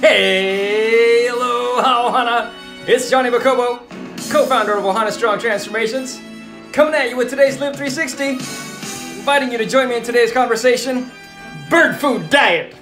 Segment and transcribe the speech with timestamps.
[0.00, 2.54] Hey, hello, Ohana.
[2.88, 3.80] It's Johnny Bacobo,
[4.32, 6.18] co-founder of Ohana Strong Transformations,
[6.72, 8.30] coming at you with today's Live 360,
[9.18, 11.10] inviting you to join me in today's conversation,
[11.68, 12.74] bird food diet.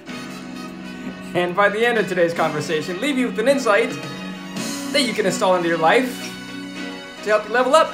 [1.35, 3.89] And by the end of today's conversation, leave you with an insight
[4.93, 6.23] that you can install into your life
[7.23, 7.93] to help you level up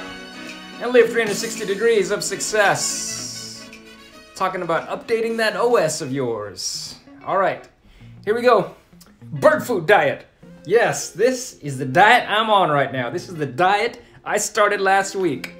[0.80, 3.68] and live 360 degrees of success.
[4.36, 6.94] Talking about updating that OS of yours.
[7.26, 7.68] All right,
[8.24, 8.76] here we go.
[9.32, 10.26] Bird food diet.
[10.64, 13.10] Yes, this is the diet I'm on right now.
[13.10, 15.54] This is the diet I started last week.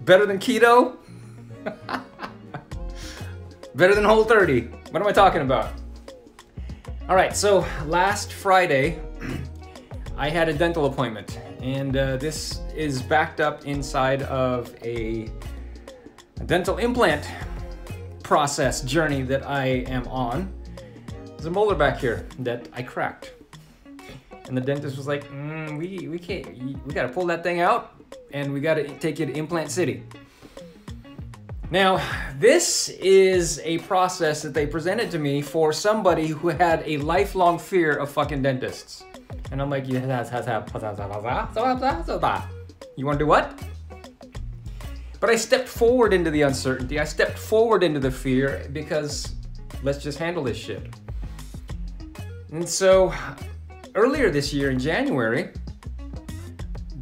[0.00, 0.96] Better than keto?
[3.74, 4.62] Better than Whole 30.
[4.90, 5.72] What am I talking about?
[7.08, 8.98] All right, so last Friday,
[10.16, 15.30] I had a dental appointment, and uh, this is backed up inside of a,
[16.40, 17.28] a dental implant
[18.22, 20.52] process journey that I am on.
[21.46, 23.32] There's a molar back here that I cracked.
[24.48, 27.94] And the dentist was like, mm, we, we can't, we gotta pull that thing out
[28.32, 30.02] and we gotta take you to Implant City.
[31.70, 32.02] Now,
[32.40, 37.60] this is a process that they presented to me for somebody who had a lifelong
[37.60, 39.04] fear of fucking dentists.
[39.52, 40.00] And I'm like, you
[43.06, 43.62] wanna do what?
[45.20, 46.98] But I stepped forward into the uncertainty.
[46.98, 49.32] I stepped forward into the fear because
[49.84, 50.92] let's just handle this shit.
[52.56, 53.12] And so
[53.94, 55.50] earlier this year in January,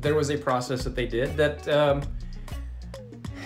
[0.01, 2.03] there was a process that they did that um,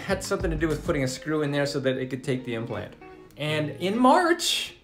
[0.06, 2.46] had something to do with putting a screw in there so that it could take
[2.46, 2.94] the implant.
[3.36, 4.76] And in March,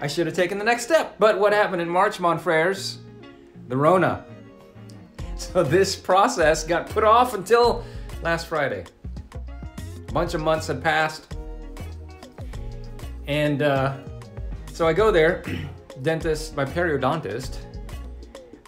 [0.00, 1.16] I should have taken the next step.
[1.18, 2.98] But what happened in March, Monfrères?
[3.66, 4.24] The Rona.
[5.38, 7.84] So this process got put off until
[8.22, 8.86] last Friday.
[9.34, 11.36] A bunch of months had passed.
[13.26, 13.96] And uh,
[14.72, 15.42] so I go there,
[16.02, 17.58] dentist, my periodontist,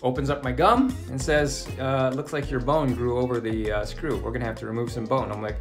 [0.03, 3.85] opens up my gum and says, uh, looks like your bone grew over the uh,
[3.85, 4.17] screw.
[4.19, 5.31] We're gonna have to remove some bone.
[5.31, 5.57] I'm like,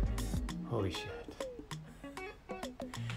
[0.70, 1.10] holy shit.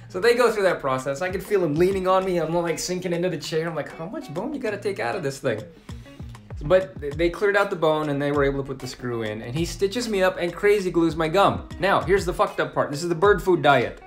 [0.08, 1.22] So they go through that process.
[1.22, 2.38] I can feel him leaning on me.
[2.38, 3.68] I'm like sinking into the chair.
[3.68, 5.62] I'm like, how much bone you gotta take out of this thing?
[6.62, 9.40] But they cleared out the bone and they were able to put the screw in.
[9.40, 11.68] And he stitches me up and crazy glues my gum.
[11.78, 12.90] Now, here's the fucked up part.
[12.90, 14.02] This is the bird food diet.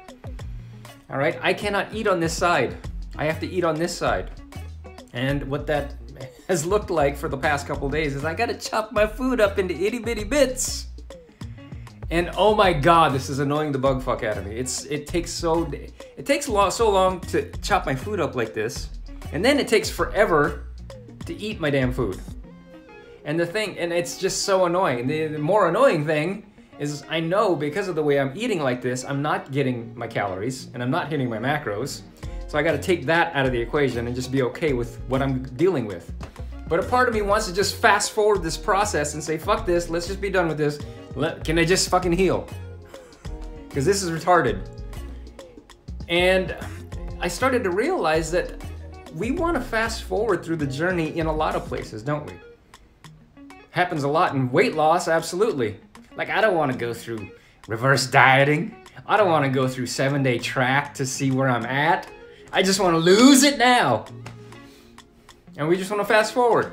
[1.10, 2.76] All right, I cannot eat on this side.
[3.16, 4.32] I have to eat on this side.
[5.14, 5.96] And what that
[6.48, 9.60] has looked like for the past couple days is I gotta chop my food up
[9.60, 10.88] into itty bitty bits.
[12.10, 14.56] And oh my god, this is annoying the bug fuck out of me.
[14.56, 18.54] It's it takes so it takes long, so long to chop my food up like
[18.54, 18.90] this,
[19.32, 20.68] and then it takes forever
[21.26, 22.20] to eat my damn food.
[23.26, 25.08] And the thing, and it's just so annoying.
[25.08, 28.82] The, the more annoying thing is I know because of the way I'm eating like
[28.82, 32.02] this, I'm not getting my calories and I'm not hitting my macros.
[32.54, 35.00] So I got to take that out of the equation and just be okay with
[35.08, 36.14] what I'm dealing with.
[36.68, 39.66] But a part of me wants to just fast forward this process and say, fuck
[39.66, 40.78] this, let's just be done with this.
[41.16, 42.48] Let, can I just fucking heal?
[43.70, 44.70] Because this is retarded.
[46.10, 46.56] And
[47.20, 48.64] I started to realize that
[49.16, 52.34] we want to fast forward through the journey in a lot of places, don't we?
[53.72, 55.80] Happens a lot in weight loss, absolutely.
[56.16, 57.32] Like, I don't want to go through
[57.68, 58.76] reverse dieting.
[59.08, 62.08] I don't want to go through seven day track to see where I'm at.
[62.56, 64.06] I just want to lose it now.
[65.58, 66.72] And we just want to fast forward.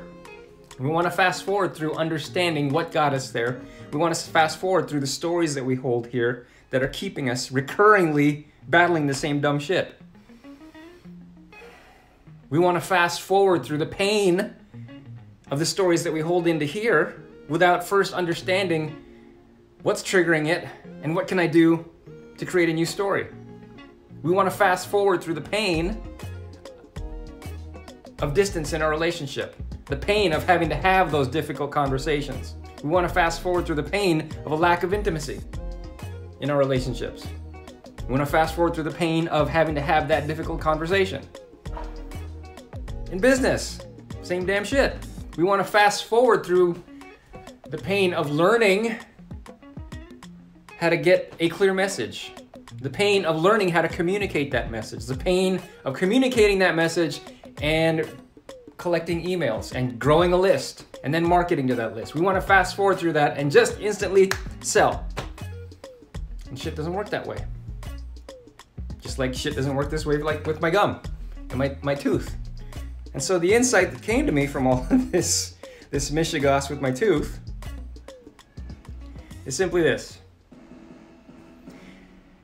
[0.77, 3.59] We want to fast forward through understanding what got us there.
[3.91, 7.31] We want to fast forward through the stories that we hold here that are keeping
[7.31, 9.99] us recurringly battling the same dumb shit.
[12.51, 14.53] We want to fast forward through the pain
[15.49, 19.03] of the stories that we hold into here without first understanding
[19.81, 20.67] what's triggering it
[21.01, 21.89] and what can I do
[22.37, 23.27] to create a new story.
[24.23, 26.01] We want to fast forward through the pain
[28.21, 29.55] of distance in our relationship,
[29.85, 32.55] the pain of having to have those difficult conversations.
[32.83, 35.41] We want to fast forward through the pain of a lack of intimacy
[36.39, 37.25] in our relationships.
[38.07, 41.23] We want to fast forward through the pain of having to have that difficult conversation.
[43.11, 43.79] In business,
[44.21, 44.97] same damn shit.
[45.35, 46.81] We want to fast forward through
[47.69, 48.97] the pain of learning
[50.77, 52.33] how to get a clear message,
[52.81, 57.21] the pain of learning how to communicate that message, the pain of communicating that message
[57.61, 58.09] and
[58.77, 62.15] collecting emails and growing a list and then marketing to that list.
[62.15, 64.31] We want to fast forward through that and just instantly
[64.61, 65.05] sell.
[66.49, 67.45] And shit doesn't work that way.
[68.99, 71.01] Just like shit doesn't work this way like with my gum
[71.51, 72.35] and my, my tooth.
[73.13, 75.55] And so the insight that came to me from all of this,
[75.91, 77.39] this mishigas with my tooth
[79.45, 80.17] is simply this.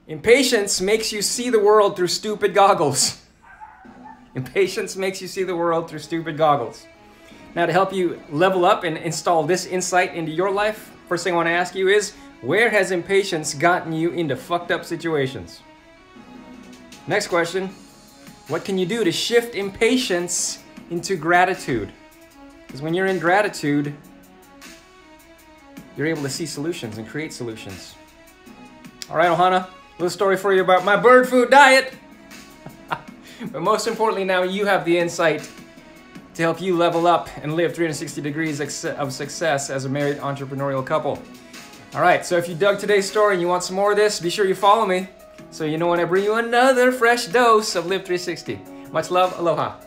[0.07, 3.21] Impatience makes you see the world through stupid goggles.
[4.35, 6.87] Impatience makes you see the world through stupid goggles.
[7.55, 11.33] Now, to help you level up and install this insight into your life, first thing
[11.33, 15.61] I want to ask you is where has impatience gotten you into fucked up situations?
[17.05, 17.67] Next question
[18.47, 20.59] What can you do to shift impatience
[20.89, 21.91] into gratitude?
[22.65, 23.93] Because when you're in gratitude,
[25.97, 27.95] you're able to see solutions and create solutions.
[29.09, 31.93] All right, Ohana, little story for you about my bird food diet.
[33.51, 35.49] but most importantly, now you have the insight
[36.35, 40.85] to help you level up and live 360 degrees of success as a married entrepreneurial
[40.85, 41.21] couple.
[41.95, 44.19] All right, so if you dug today's story and you want some more of this,
[44.19, 45.07] be sure you follow me
[45.49, 48.59] so you know when I bring you another fresh dose of Live 360.
[48.91, 49.79] Much love, aloha.